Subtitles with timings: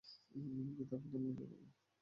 [0.31, 1.63] আমি তার প্রার্থনা মঞ্জুর করব।